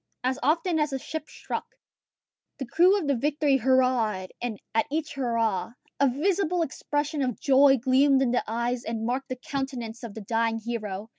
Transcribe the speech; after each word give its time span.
As 0.23 0.39
often 0.41 0.79
as 0.79 0.91
a 0.93 0.97
ship 0.97 1.29
struck, 1.29 1.75
the 2.57 2.65
crew 2.65 2.97
of 2.97 3.05
the 3.05 3.13
Victory 3.15 3.57
hurrahed; 3.59 4.31
and 4.41 4.59
at 4.73 4.87
each 4.89 5.13
hurrah, 5.13 5.73
a 5.99 6.09
visible 6.09 6.63
expression 6.63 7.21
of 7.21 7.39
joy 7.39 7.77
gleamed 7.77 8.23
in 8.23 8.31
the 8.31 8.43
eyes 8.47 8.83
and 8.83 9.05
marked 9.05 9.29
the 9.29 9.35
countenance 9.35 10.01
of 10.01 10.15
the 10.15 10.21
dying 10.21 10.57
hero. 10.57 11.09